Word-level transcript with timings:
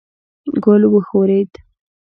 ګل 0.63 0.81
وښورېد. 0.93 1.51